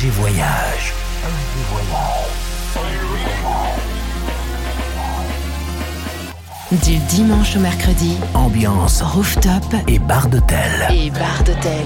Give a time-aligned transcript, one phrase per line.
[0.00, 0.94] FG Voyage.
[6.72, 10.56] Du dimanche au mercredi, Ambiance rooftop et bar d'hôtel.
[10.90, 11.84] et bar d'hôtel.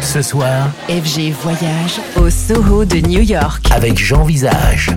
[0.00, 3.70] Ce soir, FG Voyage au Soho de New York.
[3.70, 4.90] avec Jean Visage.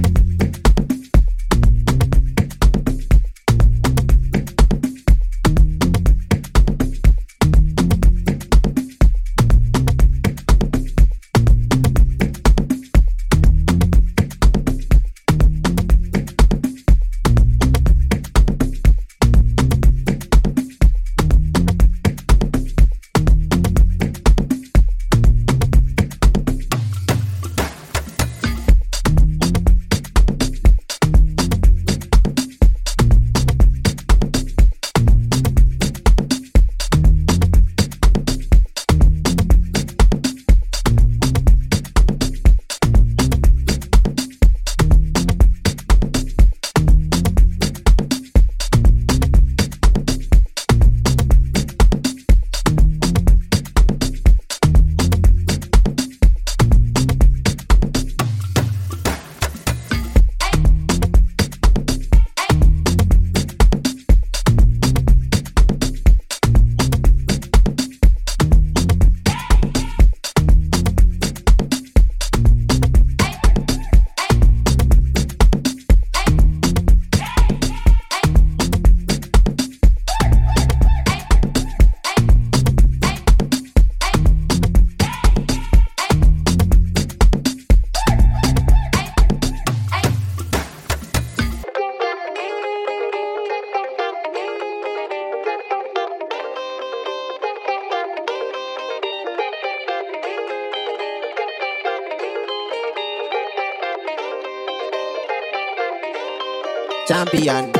[107.07, 107.71] Champion,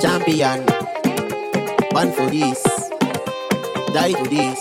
[0.00, 0.66] champion,
[1.92, 2.60] one for this,
[3.94, 4.58] die for this.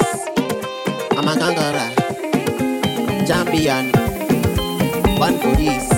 [1.17, 1.87] I'm a gangara.
[3.25, 3.91] Champion,
[5.17, 5.89] one for this,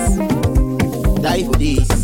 [1.20, 2.03] die for this.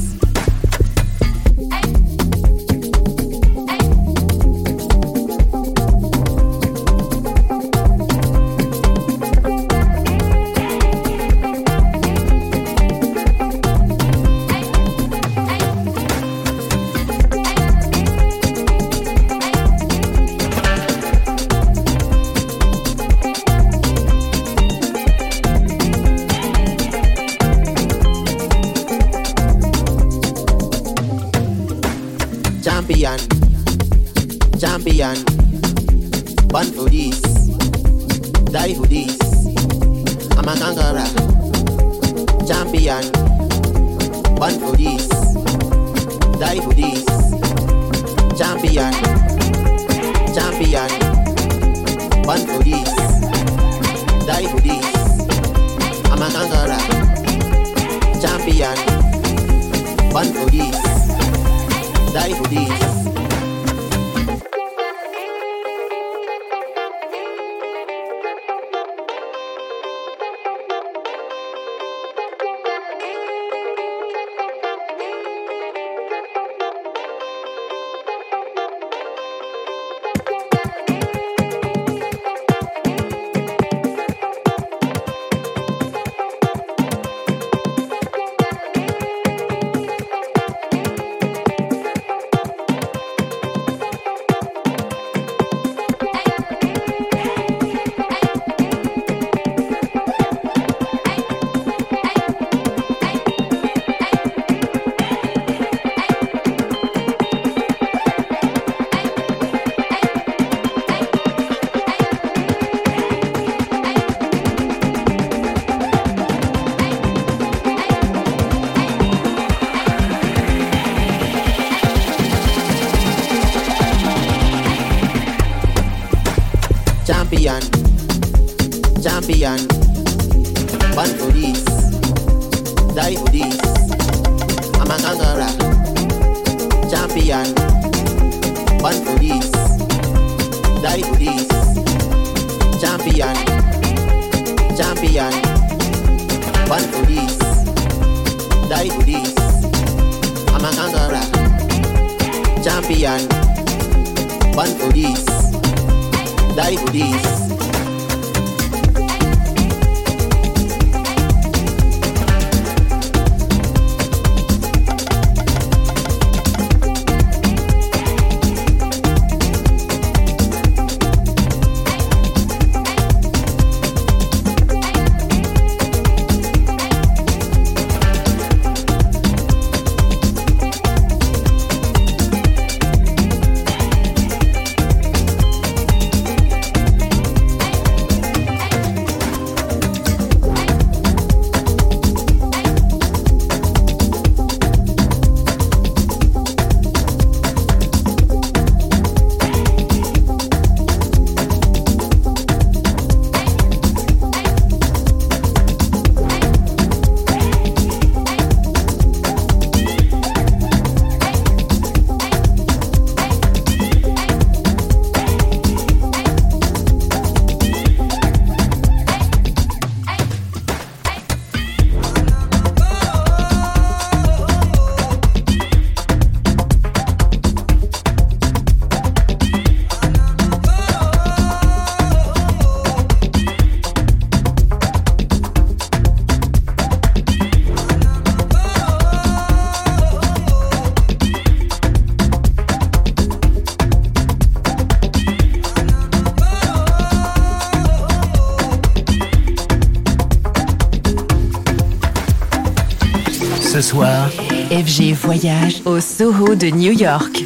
[255.22, 257.44] Voyage au Soho de New York.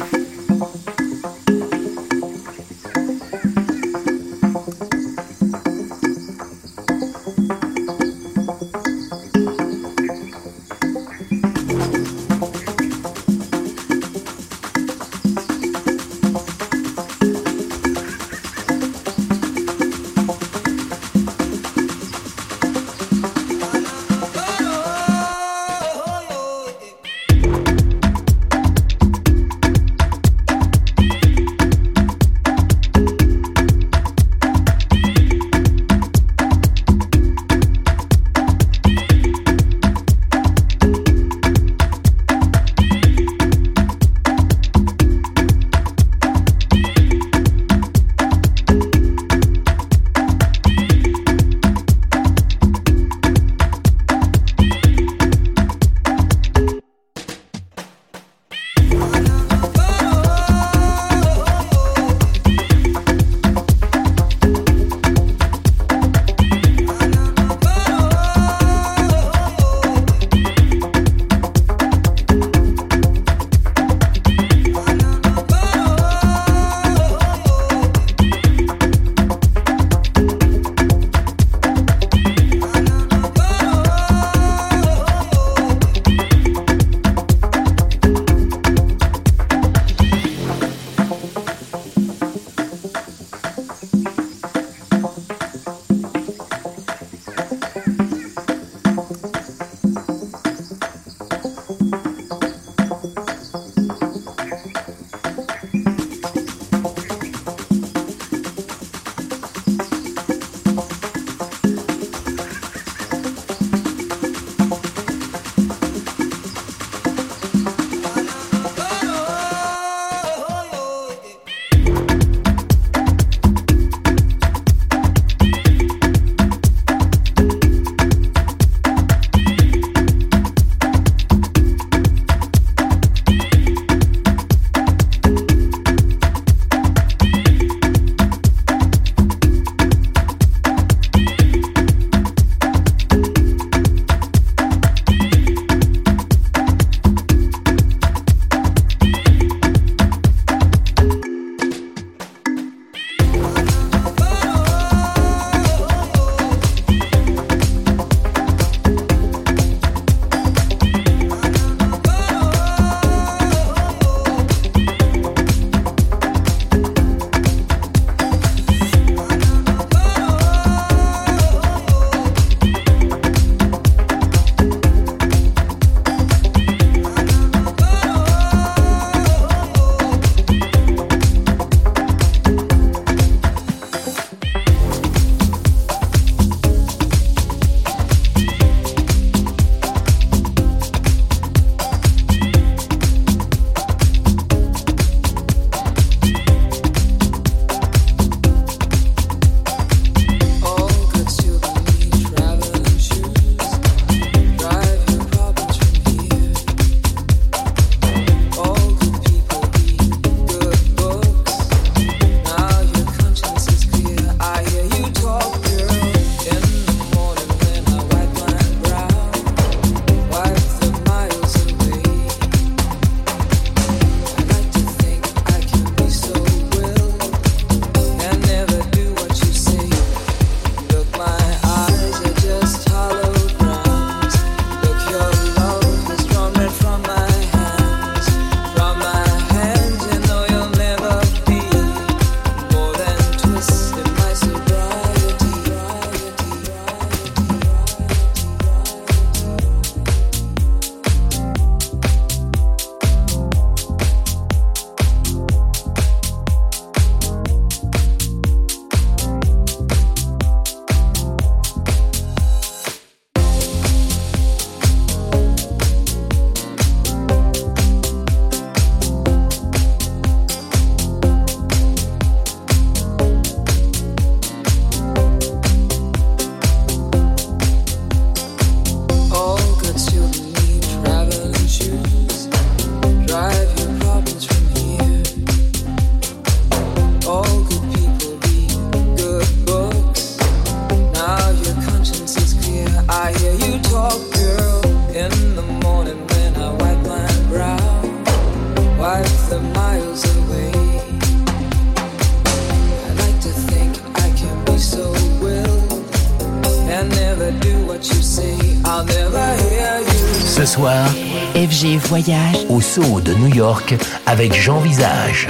[312.07, 313.95] Voyage au Soho de New York
[314.27, 315.47] avec Jean Visage.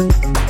[0.01, 0.50] bëgg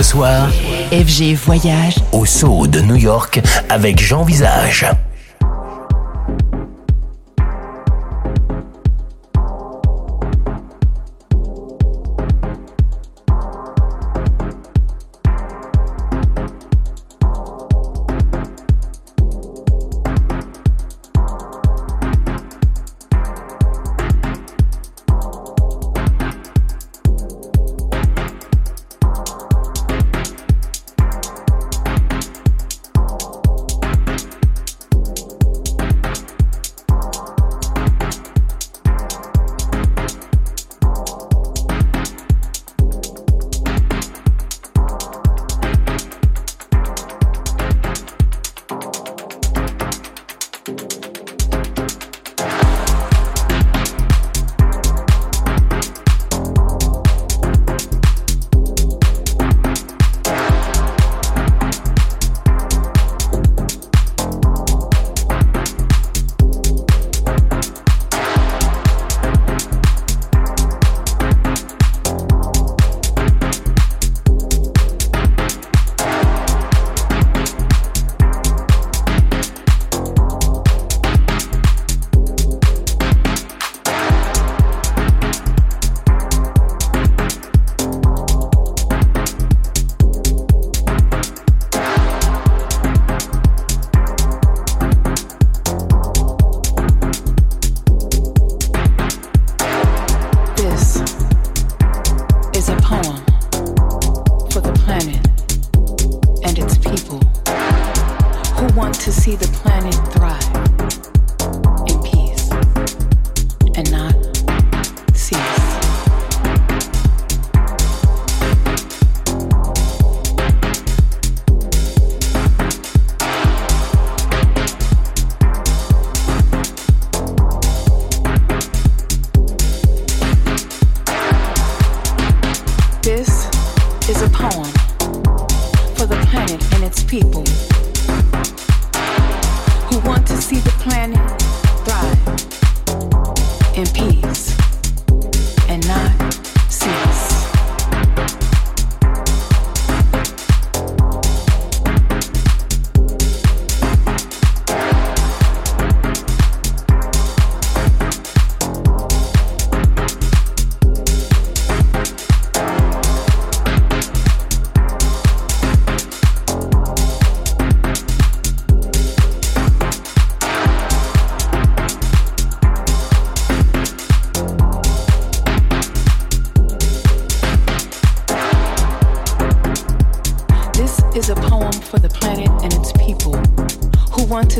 [0.00, 4.86] FG Voyage au saut de New York avec Jean Visage.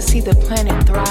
[0.00, 1.07] to see the planet thrive.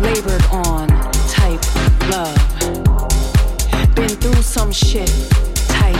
[0.00, 0.88] Labored on
[1.28, 1.60] type
[2.08, 2.36] love.
[3.94, 5.08] Been through some shit
[5.66, 5.96] type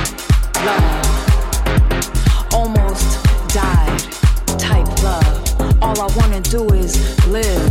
[0.64, 1.04] love.
[2.54, 3.98] Almost died
[4.58, 5.82] type love.
[5.82, 7.67] All I wanna do is live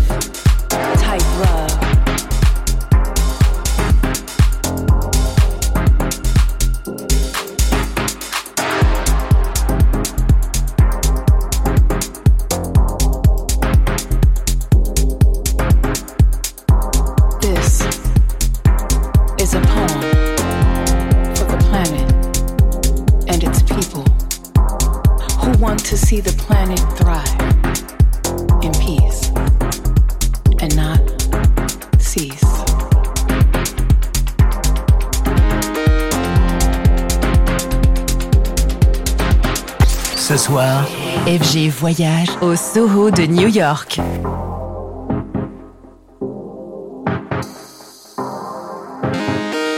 [41.38, 43.98] FG Voyage au Soho de New York.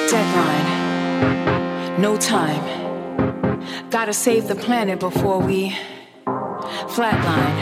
[0.10, 0.70] Deadline.
[1.98, 2.64] No time.
[3.90, 5.76] Gotta save the planet before we
[6.88, 7.58] flatline.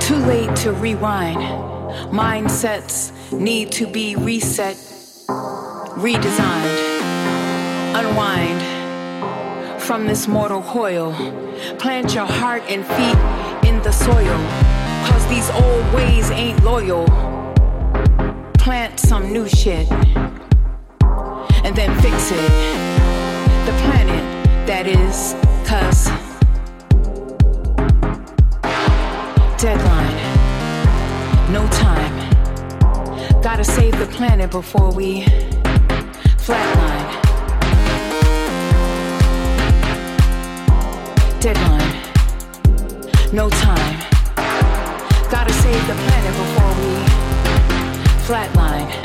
[0.00, 1.38] Too late to rewind.
[2.10, 4.76] Mindsets need to be reset,
[5.96, 6.78] redesigned,
[7.94, 8.60] unwind
[9.80, 11.12] from this mortal coil.
[11.84, 14.38] Plant your heart and feet in the soil.
[15.04, 17.04] Cause these old ways ain't loyal.
[18.54, 19.86] Plant some new shit
[21.62, 22.48] and then fix it.
[23.66, 24.24] The planet,
[24.66, 25.34] that is,
[25.68, 26.06] cause
[29.60, 30.16] deadline,
[31.52, 33.42] no time.
[33.42, 35.24] Gotta save the planet before we
[36.38, 36.93] flatline.
[41.44, 42.00] Deadline,
[43.34, 43.98] no time.
[45.30, 47.04] Gotta save the planet before we
[48.24, 49.03] flatline.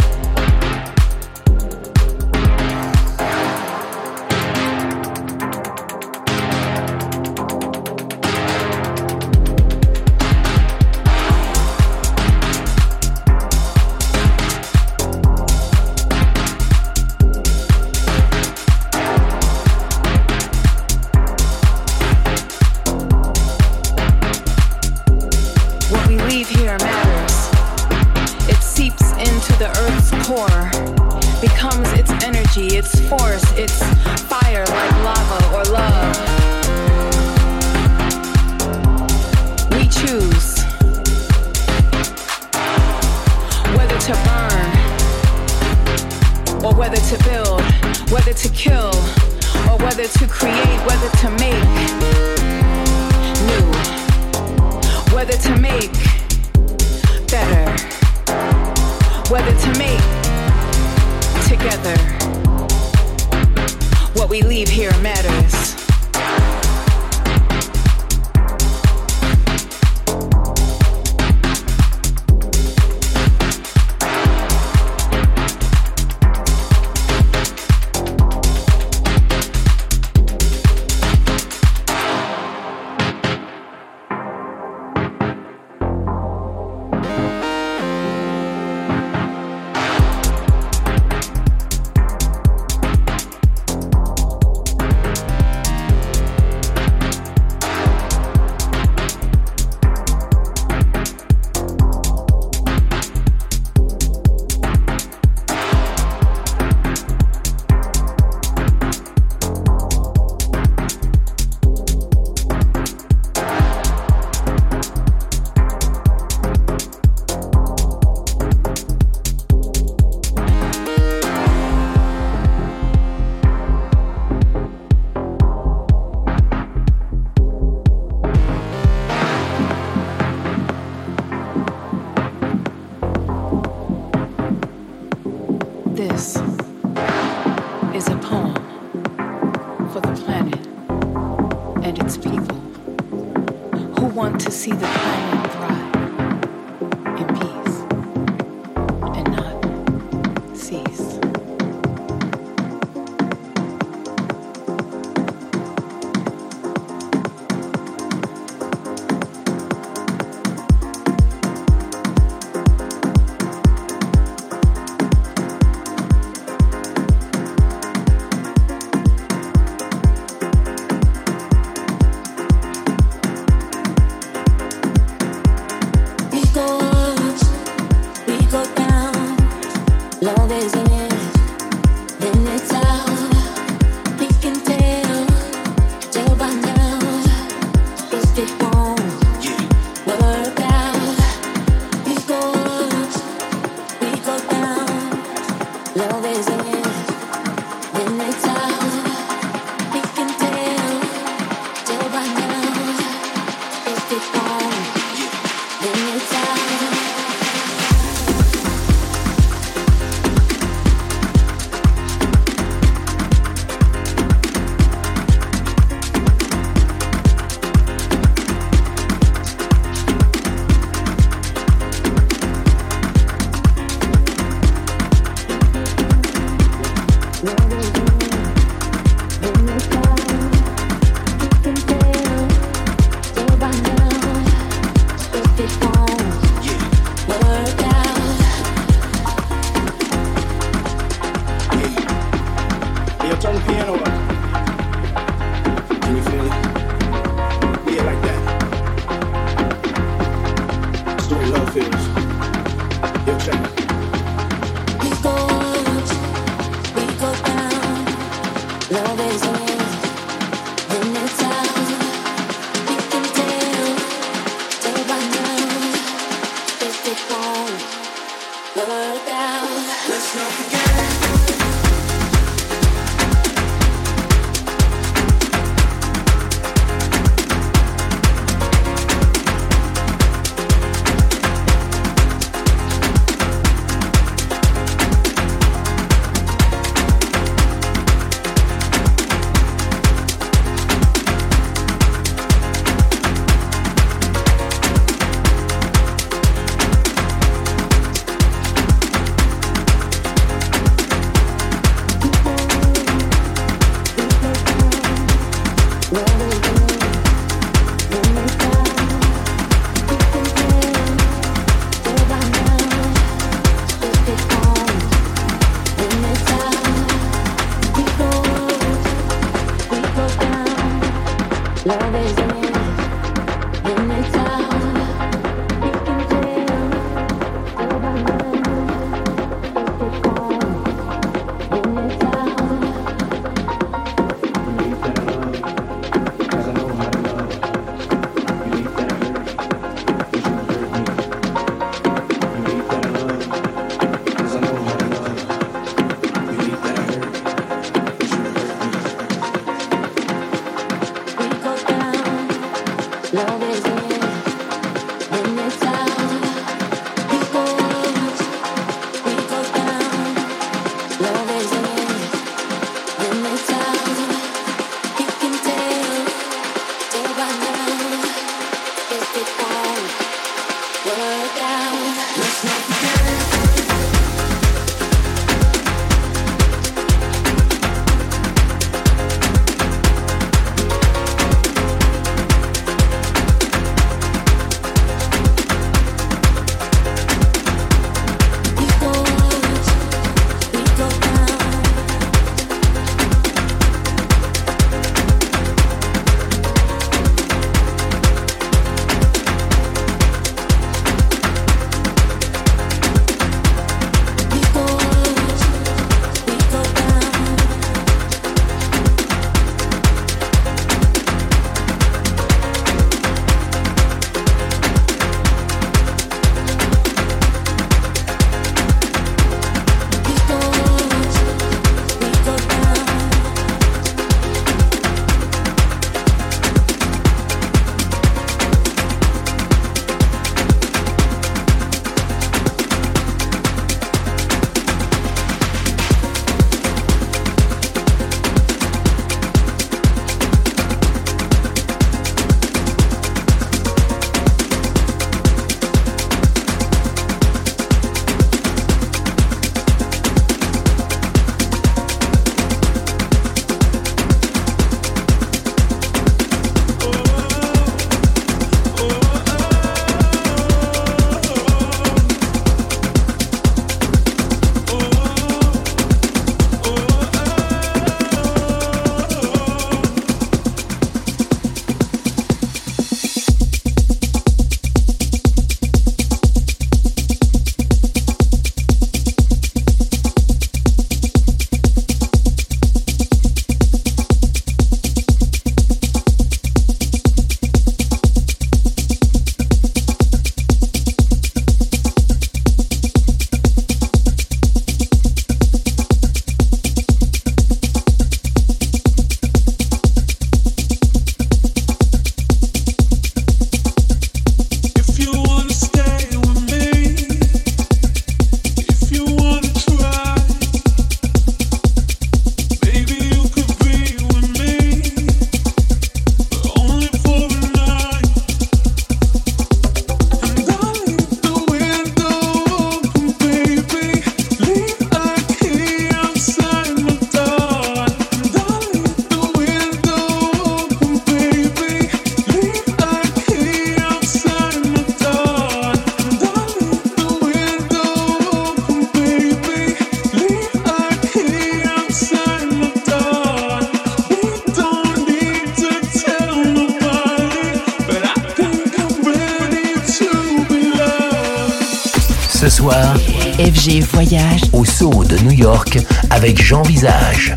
[552.67, 553.15] Soir,
[553.57, 555.97] FG Voyage au Soho de New York
[556.29, 557.55] avec Jean Visage.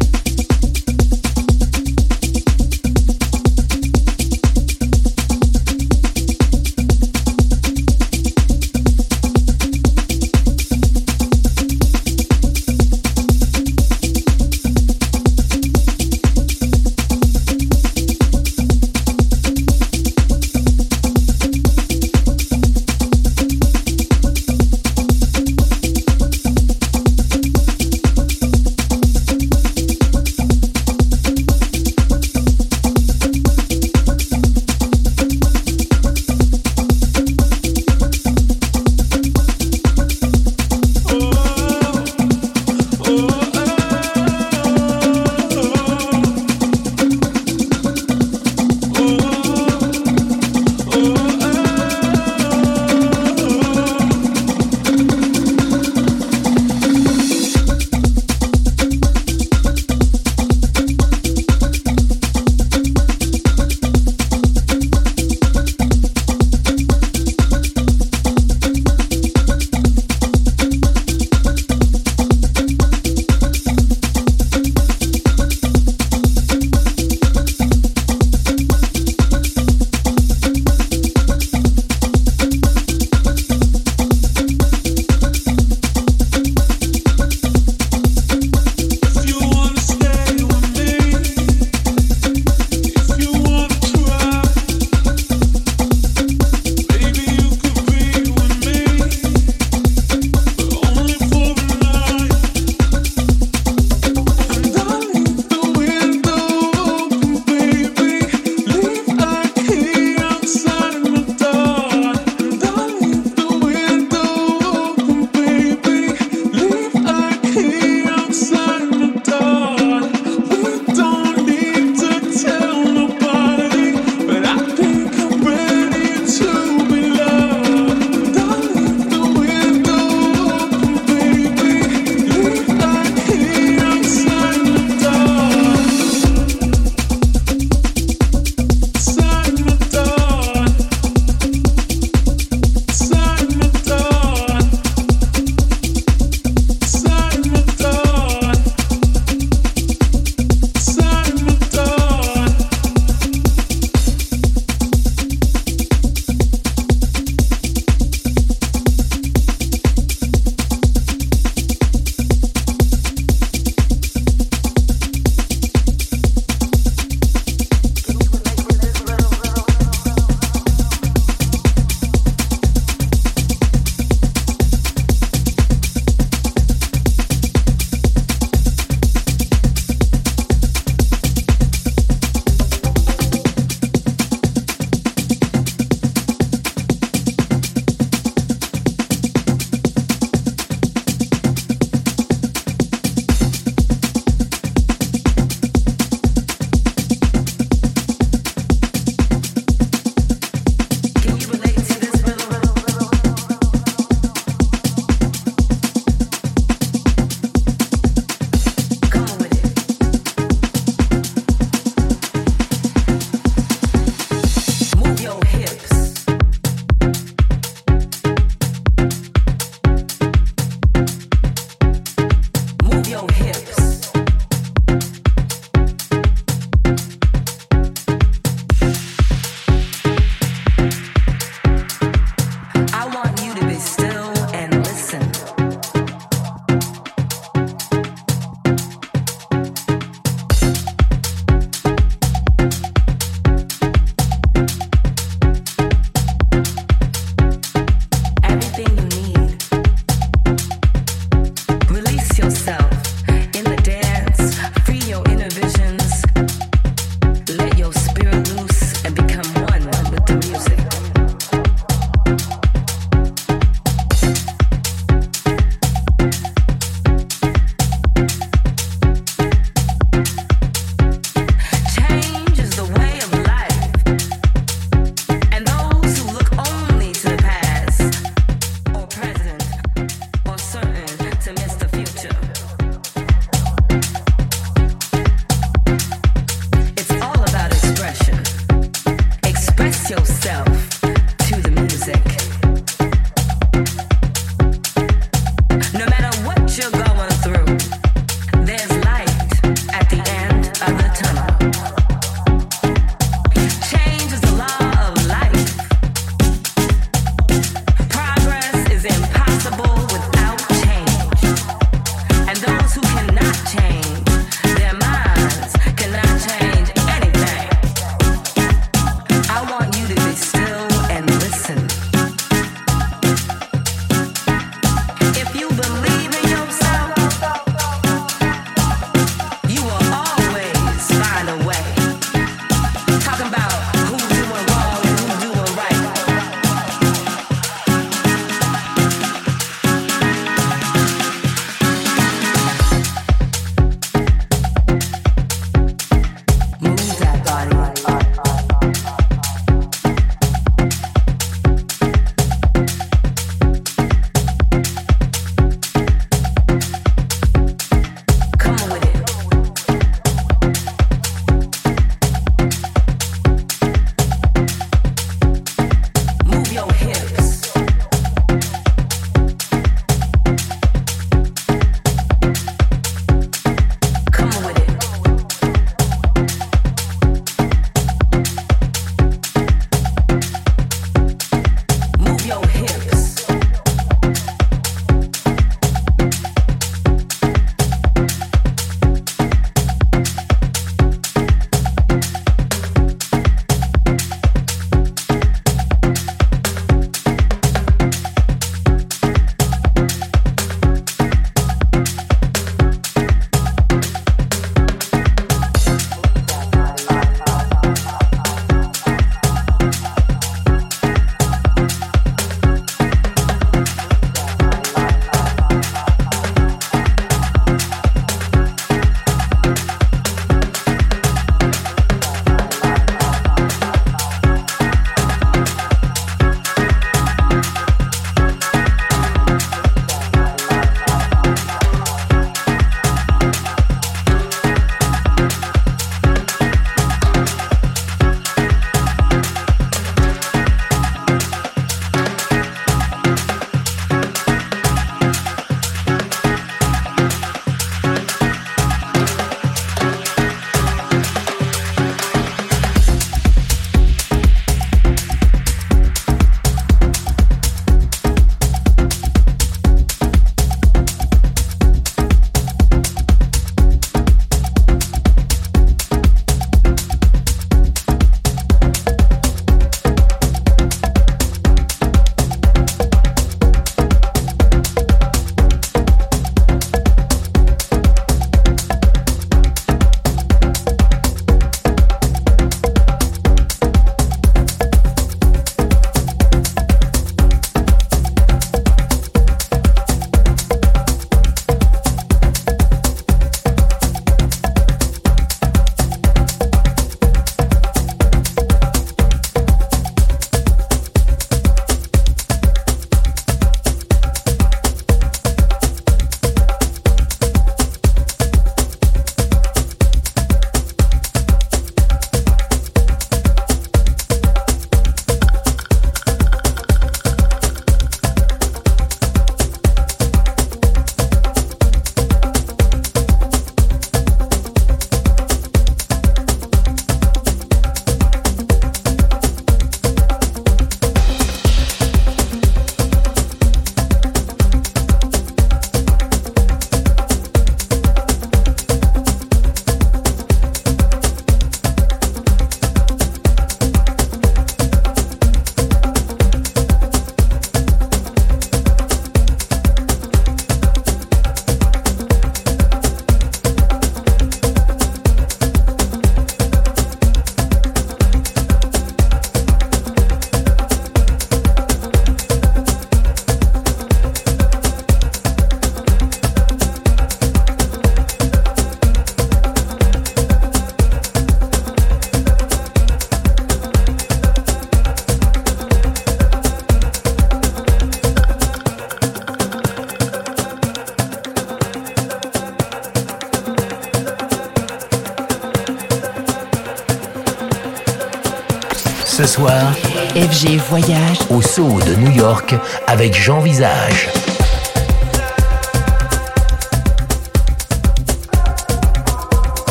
[590.70, 592.74] Voyage au Soho de New York
[593.08, 594.28] avec Jean Visage.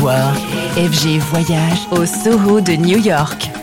[0.00, 3.57] FG Voyage au Soho de New York.